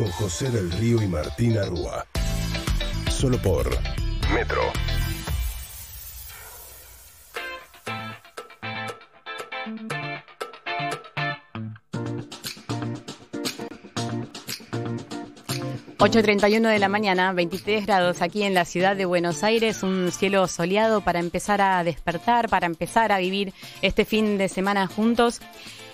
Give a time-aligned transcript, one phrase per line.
[0.00, 2.06] con José del Río y Martina Rúa.
[3.10, 3.68] Solo por
[4.32, 4.62] Metro.
[15.98, 19.82] ...8.31 de la mañana, 23 grados aquí en la ciudad de Buenos Aires...
[19.82, 22.48] ...un cielo soleado para empezar a despertar...
[22.48, 25.42] ...para empezar a vivir este fin de semana juntos...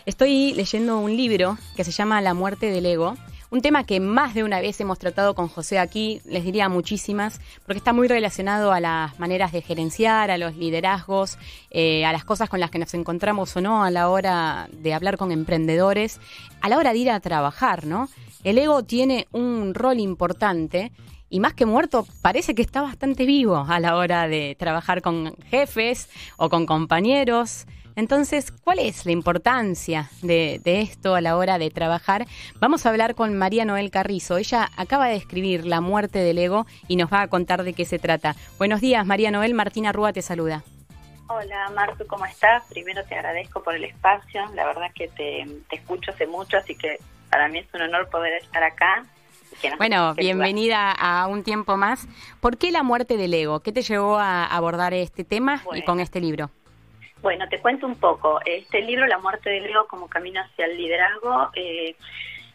[0.06, 3.16] Estoy leyendo un libro que se llama La muerte del ego,
[3.56, 7.40] un tema que más de una vez hemos tratado con José aquí, les diría muchísimas,
[7.64, 11.38] porque está muy relacionado a las maneras de gerenciar, a los liderazgos,
[11.70, 14.92] eh, a las cosas con las que nos encontramos o no a la hora de
[14.92, 16.20] hablar con emprendedores,
[16.60, 18.10] a la hora de ir a trabajar, ¿no?
[18.44, 20.92] El ego tiene un rol importante
[21.30, 25.34] y más que muerto, parece que está bastante vivo a la hora de trabajar con
[25.50, 27.66] jefes o con compañeros.
[27.96, 32.26] Entonces, ¿cuál es la importancia de, esto a la hora de trabajar?
[32.60, 34.36] Vamos a hablar con María Noel Carrizo.
[34.36, 37.86] Ella acaba de escribir La muerte del ego y nos va a contar de qué
[37.86, 38.36] se trata.
[38.58, 39.54] Buenos días, María Noel.
[39.54, 40.62] Martina Rúa te saluda.
[41.28, 42.64] Hola, Martu, ¿cómo estás?
[42.68, 44.44] Primero te agradezco por el espacio.
[44.54, 46.98] La verdad que te, escucho hace mucho, así que
[47.30, 49.06] para mí es un honor poder estar acá.
[49.78, 52.06] Bueno, bienvenida a un tiempo más.
[52.40, 53.60] ¿Por qué la muerte del ego?
[53.60, 56.50] ¿Qué te llevó a abordar este tema y con este libro?
[57.22, 58.40] Bueno, te cuento un poco.
[58.44, 61.96] Este libro, La muerte del ego como camino hacia el liderazgo, eh,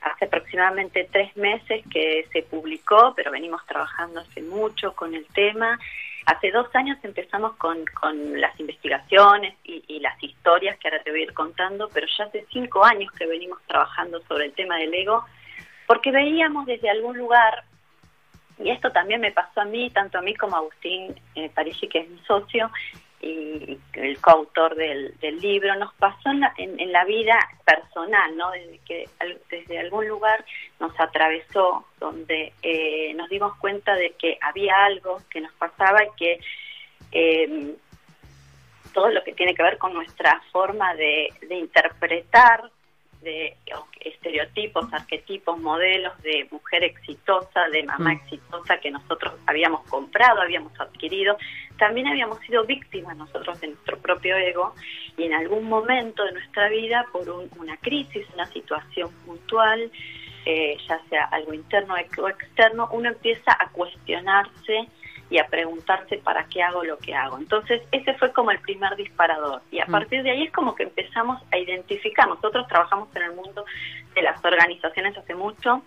[0.02, 5.80] hace aproximadamente tres meses que se publicó, pero venimos trabajando hace mucho con el tema.
[6.26, 11.22] Hace dos años empezamos con, con las investigaciones y, las historias que ahora te voy
[11.22, 14.94] a ir contando, pero ya hace cinco años que venimos trabajando sobre el tema del
[14.94, 15.26] ego,
[15.86, 17.66] porque veíamos desde algún lugar,
[18.58, 21.88] y esto también me pasó a mí, tanto a mí como a Agustín eh, Parigi,
[21.88, 22.72] que es mi socio,
[23.22, 28.52] y el coautor del, libro, nos pasó en la, en, la, vida personal, ¿no?
[28.52, 29.10] Desde que
[29.50, 30.44] desde algún lugar
[30.80, 36.10] nos atravesó, donde eh, nos dimos cuenta de que había algo que nos pasaba y
[36.18, 36.40] que
[37.12, 37.76] eh,
[38.94, 42.72] todo lo que tiene que ver con nuestra forma de interpretar
[43.22, 43.56] de
[44.00, 48.18] estereotipos, arquetipos, modelos de mujer exitosa, de mamá mm.
[48.18, 51.38] exitosa que nosotros habíamos comprado, habíamos adquirido,
[51.78, 54.74] también habíamos sido víctimas nosotros de nuestro propio ego
[55.18, 59.92] y en algún momento de nuestra vida por una crisis, una situación puntual,
[60.46, 64.88] eh, ya sea algo interno o externo, uno empieza a cuestionarse
[65.32, 67.38] y a preguntarse para qué hago lo que hago.
[67.38, 69.62] Entonces, ese fue como el primer disparador.
[69.72, 69.92] Y a mm.
[69.92, 72.28] partir de ahí es como que empezamos a identificar.
[72.28, 73.64] Nosotros trabajamos en el mundo
[74.14, 75.82] de las organizaciones hace mucho,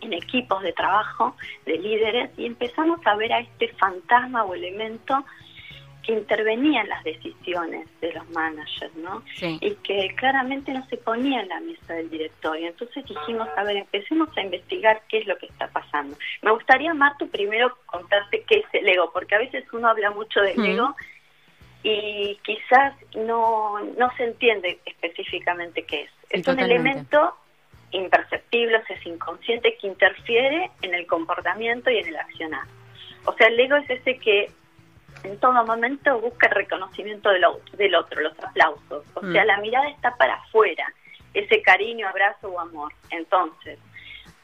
[0.00, 1.36] en equipos de trabajo,
[1.66, 5.24] de líderes, y empezamos a ver a este fantasma o elemento
[6.02, 9.22] que intervenía en las decisiones de los managers, ¿no?
[9.40, 12.68] Y que claramente no se ponía en la mesa del directorio.
[12.68, 16.16] Entonces dijimos, a ver, empecemos a investigar qué es lo que está pasando.
[16.42, 20.40] Me gustaría, Martu, primero contarte qué es el ego, porque a veces uno habla mucho
[20.40, 20.94] del ego
[21.82, 26.10] y quizás no, no se entiende específicamente qué es.
[26.30, 27.34] Es un elemento
[27.90, 32.64] imperceptible, es inconsciente que interfiere en el comportamiento y en el accionar.
[33.24, 34.50] O sea, el ego es ese que
[35.24, 39.04] en todo momento busca el reconocimiento del otro, del otro los aplausos.
[39.14, 39.46] O sea, mm.
[39.46, 40.86] la mirada está para afuera,
[41.34, 42.92] ese cariño, abrazo o amor.
[43.10, 43.78] Entonces,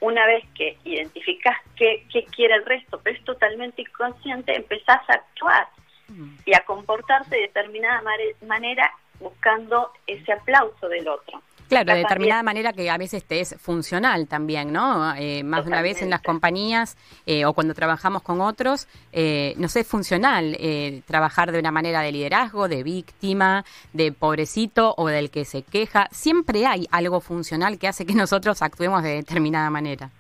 [0.01, 5.15] una vez que identificas qué, qué quiere el resto, pero es totalmente inconsciente, empezás a
[5.15, 5.69] actuar
[6.09, 6.37] mm.
[6.45, 8.03] y a comportarte de determinada
[8.47, 11.43] manera buscando ese aplauso del otro.
[11.69, 15.15] Claro, de determinada manera que a veces te es funcional también, ¿no?
[15.17, 16.97] Eh, más de una vez en las compañías
[17.27, 22.03] eh, o cuando trabajamos con otros, eh, nos es funcional eh, trabajar de una manera
[22.03, 26.07] de liderazgo, de víctima, de pobrecito o del que se queja.
[26.13, 30.11] Siempre hay algo funcional que hace que nosotros actuemos de determinada manera.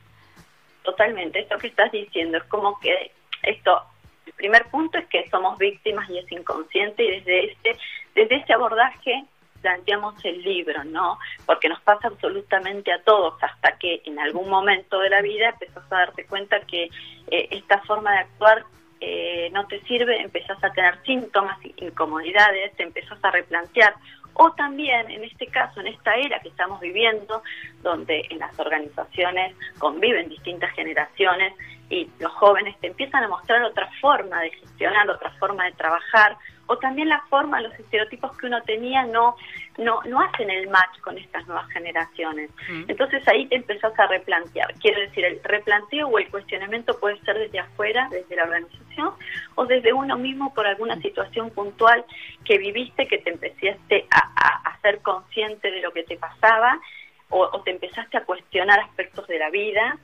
[0.82, 3.82] Totalmente, esto que estás diciendo es como que esto,
[4.26, 7.76] el primer punto es que somos víctimas y es inconsciente y desde este,
[8.14, 9.24] desde este abordaje
[9.66, 11.18] planteamos el libro, ¿no?
[11.44, 15.82] Porque nos pasa absolutamente a todos, hasta que en algún momento de la vida empezás
[15.90, 18.64] a darte cuenta que eh, esta forma de actuar
[19.00, 23.92] eh, no te sirve, empezás a tener síntomas, incomodidades, te empezás a replantear.
[24.34, 27.42] O también, en este caso, en esta era que estamos viviendo,
[27.82, 31.54] donde en las organizaciones conviven distintas generaciones
[31.88, 36.36] y los jóvenes te empiezan a mostrar otra forma de gestionar, otra forma de trabajar,
[36.66, 39.36] o también la forma, los estereotipos que uno tenía no,
[39.78, 42.50] no, no hacen el match con estas nuevas generaciones.
[42.68, 42.84] Mm.
[42.88, 44.74] Entonces ahí te empezás a replantear.
[44.80, 49.12] Quiero decir, el replanteo o el cuestionamiento puede ser desde afuera, desde la organización,
[49.54, 51.02] o desde uno mismo por alguna mm.
[51.02, 52.04] situación puntual
[52.44, 56.80] que viviste, que te empezaste a, a, ser consciente de lo que te pasaba,
[57.28, 59.98] o, o te empezaste a cuestionar aspectos de la vida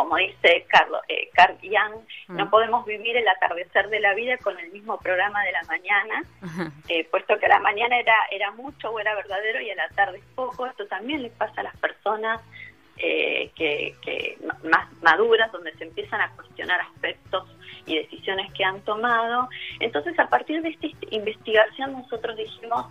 [0.00, 4.58] como dice Carlos, eh, Carl Young, no podemos vivir el atardecer de la vida con
[4.58, 6.24] el mismo programa de la mañana,
[6.88, 10.16] eh, puesto que la mañana era, era mucho o era verdadero y a la tarde
[10.16, 10.64] es poco.
[10.64, 12.40] Esto también le pasa a las personas
[12.96, 14.38] eh, que, que
[14.70, 17.46] más maduras, donde se empiezan a cuestionar aspectos
[17.84, 19.50] y decisiones que han tomado.
[19.80, 22.86] Entonces, a partir de esta investigación, nosotros dijimos,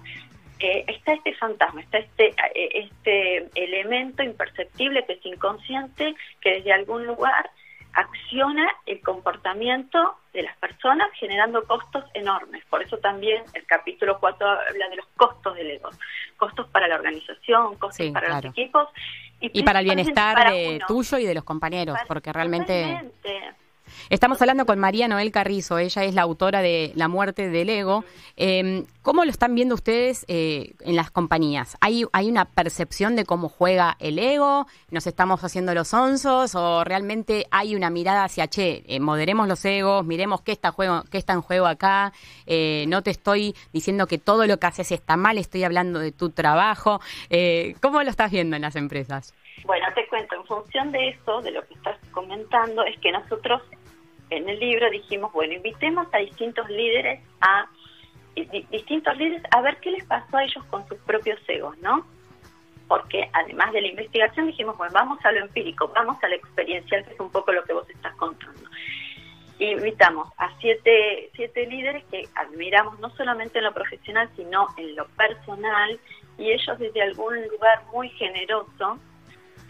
[0.59, 6.73] eh, está este fantasma, está este, eh, este elemento imperceptible que es inconsciente, que desde
[6.73, 7.49] algún lugar
[7.93, 12.63] acciona el comportamiento de las personas generando costos enormes.
[12.65, 15.89] Por eso también el capítulo 4 habla de los costos del ego.
[16.37, 18.89] Costos para la organización, costos para los equipos.
[19.41, 20.51] Y, para el bienestar
[20.87, 23.09] tuyo y de los compañeros, porque realmente...
[24.09, 28.03] Estamos hablando con María Noel Carrizo, ella es la autora de La muerte del ego.
[28.37, 31.77] Em, ¿Cómo lo están viendo ustedes eh, en las compañías?
[31.79, 34.65] ¿Hay, ¿Hay una percepción de cómo juega el ego?
[34.89, 36.55] ¿Nos estamos haciendo los onzos?
[36.55, 41.03] ¿O realmente hay una mirada hacia, che, eh, moderemos los egos, miremos qué está, juego,
[41.11, 42.11] qué está en juego acá?
[42.47, 46.11] Eh, no te estoy diciendo que todo lo que haces está mal, estoy hablando de
[46.11, 46.99] tu trabajo.
[47.79, 49.35] ¿Cómo lo estás viendo en las empresas?
[49.65, 53.61] Bueno, te cuento, en función de eso, de lo que estás comentando, es que nosotros
[54.29, 57.67] en el libro dijimos, bueno, invitemos a distintos líderes a
[58.71, 62.05] distintos líderes a ver qué les pasó a ellos con sus propios egos, ¿no?
[62.87, 67.05] Porque además de la investigación dijimos, bueno, vamos a lo empírico, vamos a lo experiencial,
[67.05, 68.61] que es un poco lo que vos estás contando.
[69.59, 75.07] invitamos a siete, siete líderes que admiramos no solamente en lo profesional, sino en lo
[75.09, 75.99] personal,
[76.37, 78.97] y ellos desde algún lugar muy generoso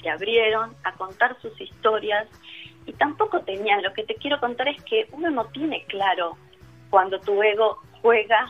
[0.02, 2.28] se abrieron a contar sus historias
[2.90, 3.84] y tampoco tenían.
[3.84, 6.36] Lo que te quiero contar es que uno no tiene claro
[6.90, 8.50] cuando tu ego juega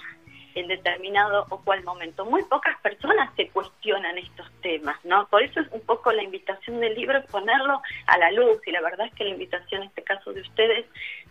[0.55, 2.25] en determinado o cual momento.
[2.25, 5.27] Muy pocas personas se cuestionan estos temas, ¿no?
[5.27, 8.81] Por eso es un poco la invitación del libro, ponerlo a la luz, y la
[8.81, 10.85] verdad es que la invitación en este caso de ustedes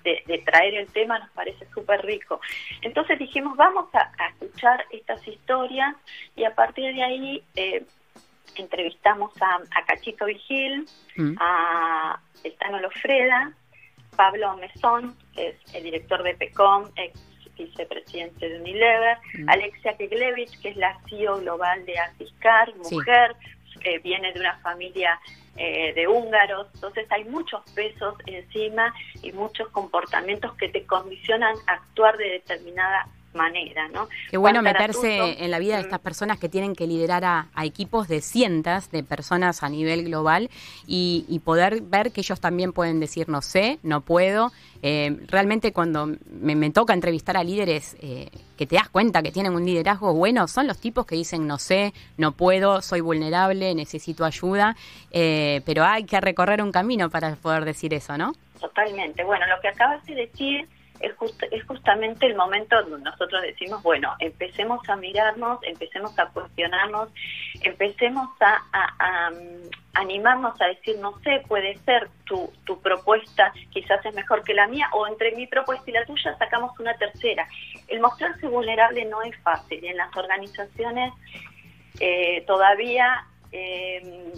[0.04, 2.40] de, traer el tema nos parece súper rico.
[2.82, 5.96] Entonces dijimos, vamos a, escuchar estas historias
[6.36, 7.84] y a partir de ahí eh,
[8.56, 11.36] entrevistamos a, a Cachito Vigil, mm.
[11.40, 13.52] a Estano Lofreda,
[14.16, 17.18] Pablo Mesón, que es el director de PECOM, ex
[17.56, 19.48] vicepresidente de Unilever, mm.
[19.48, 23.34] Alexia Keglevich, que es la CEO global de Asiscar, mujer,
[23.84, 25.18] eh, viene de una familia
[25.56, 31.74] eh, de húngaros, entonces hay muchos pesos encima y muchos comportamientos que te condicionan a
[31.74, 34.08] actuar de determinada manera, ¿no?
[34.30, 38.08] Qué bueno meterse en la vida de estas personas que tienen que liderar a, equipos
[38.08, 40.50] de cientos de personas a nivel global
[40.86, 44.52] y, poder ver que ellos también pueden decir no sé, no puedo.
[44.82, 49.54] Eh, realmente cuando me, toca entrevistar a líderes eh, que te das cuenta que tienen
[49.54, 54.24] un liderazgo bueno, son los tipos que dicen no sé, no puedo, soy vulnerable, necesito
[54.24, 54.76] ayuda,
[55.10, 58.34] eh, pero hay que recorrer un camino para poder decir eso, ¿no?
[58.60, 59.24] Totalmente.
[59.24, 60.68] Bueno, lo que acabas de decir
[61.00, 61.12] es,
[61.50, 67.10] es justamente el momento donde nosotros decimos, bueno, empecemos a mirarnos, empecemos a cuestionarnos,
[67.62, 74.14] empecemos a, mm, animarnos a decir, no sé, puede ser tu, tu propuesta quizás es
[74.14, 77.46] mejor que la mía, o entre mi propuesta y la tuya sacamos una tercera.
[77.88, 81.12] El mostrarse vulnerable no es fácil y en las organizaciones
[82.00, 84.32] eh, todavía eh,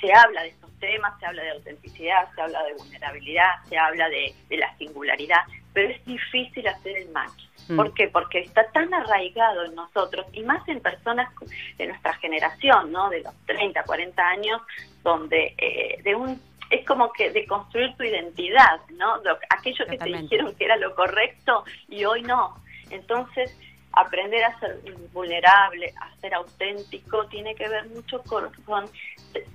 [0.00, 4.08] se habla de estos temas, se habla de autenticidad, se habla de vulnerabilidad, se habla
[4.08, 5.40] de la singularidad,
[5.72, 7.44] pero es difícil hacer el match.
[7.68, 7.76] Mm.
[7.76, 8.08] ¿Por qué?
[8.08, 11.32] Porque está tan arraigado en nosotros y más en personas
[11.78, 13.08] de nuestra generación, ¿no?
[13.10, 14.60] De los 30, 40 años,
[15.02, 19.16] donde eh, de un es como que de construir tu identidad, ¿no?
[19.50, 22.56] aquello que te dijeron que era lo correcto y hoy no.
[22.90, 23.56] Entonces,
[23.92, 24.80] aprender a ser
[25.12, 28.88] vulnerable, a ser auténtico, tiene que ver mucho con, con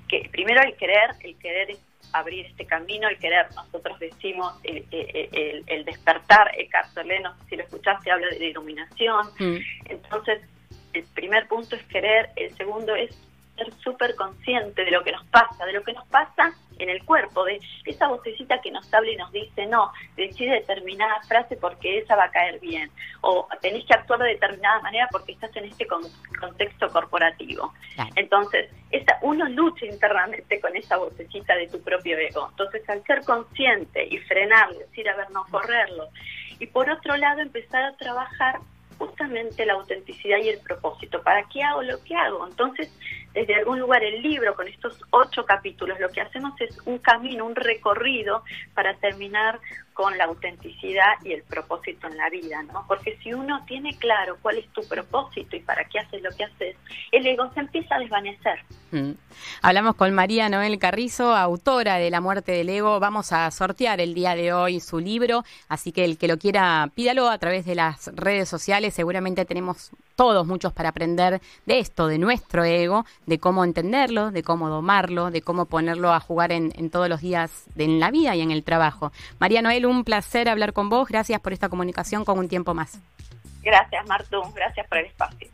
[0.09, 1.79] que primero el querer, el querer es
[2.13, 3.47] abrir este camino, el querer.
[3.55, 8.45] Nosotros decimos el, el, despertar, el Tolle, no sé si lo escuchaste, habla de la
[8.45, 9.27] iluminación.
[9.39, 9.57] Mm.
[9.85, 10.41] Entonces,
[10.93, 13.15] el primer punto es querer, el segundo es
[13.55, 17.03] ser súper consciente de lo que nos pasa, de lo que nos pasa en el
[17.03, 21.99] cuerpo, de esa vocecita que nos habla y nos dice, no, decide determinada frase porque
[21.99, 22.89] esa va a caer bien,
[23.21, 25.87] o tenés que actuar de determinada manera porque estás en este
[26.39, 27.73] contexto corporativo.
[28.15, 32.47] Entonces, esa, uno lucha internamente con esa vocecita de tu propio ego.
[32.51, 36.09] Entonces, al ser consciente y frenar, decir, a ver, no correrlo,
[36.59, 38.59] y por otro lado, empezar a trabajar
[38.97, 41.21] justamente la autenticidad y el propósito.
[41.21, 42.47] ¿Para qué hago lo que hago?
[42.47, 42.91] Entonces,
[43.35, 47.45] desde algún lugar el libro con estos ocho capítulos, lo que hacemos es un camino,
[47.45, 49.59] un recorrido para terminar
[49.95, 52.83] con la autenticidad y el propósito en la vida, ¿no?
[52.85, 56.43] Porque si uno tiene claro cuál es tu propósito y para qué haces lo que
[56.43, 56.75] haces,
[57.13, 58.59] el ego se empieza a desvanecer.
[58.91, 59.11] Mm.
[59.61, 62.99] Hablamos con María Noel Carrizo, autora de La muerte del ego.
[62.99, 66.89] Vamos a sortear el día de hoy su libro, así que el que lo quiera,
[66.93, 68.93] pídalo a través de las redes sociales.
[68.93, 74.43] Seguramente tenemos todos muchos para aprender de esto, de nuestro ego, de cómo entenderlo, de
[74.43, 78.35] cómo domarlo, de cómo ponerlo a jugar en, todos los días de, en la vida
[78.35, 79.11] y en el trabajo.
[79.39, 81.07] María Noel, un placer hablar con vos.
[81.07, 82.99] Gracias por esta comunicación con un tiempo más.
[83.63, 84.41] Gracias, Martu.
[84.53, 85.49] Gracias por el espacio.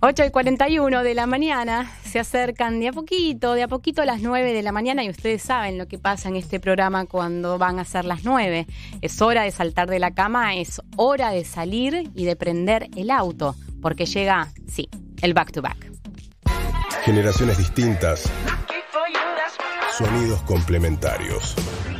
[0.00, 4.04] 8 y 41 de la mañana, se acercan de a poquito, de a poquito a
[4.04, 7.56] las 9 de la mañana y ustedes saben lo que pasa en este programa cuando
[7.56, 8.66] van a ser las 9.
[9.00, 13.10] Es hora de saltar de la cama, es hora de salir y de prender el
[13.10, 14.90] auto, porque llega, sí,
[15.22, 15.90] el back to back.
[17.04, 18.30] Generaciones distintas,
[19.96, 21.56] sonidos complementarios.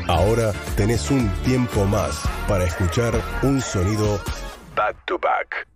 [0.07, 4.21] Ahora tenés un tiempo más para escuchar un sonido
[4.77, 5.67] back to back.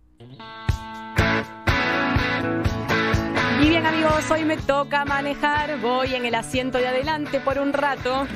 [3.61, 7.73] Y bien amigos, hoy me toca manejar, voy en el asiento de adelante por un
[7.73, 8.27] rato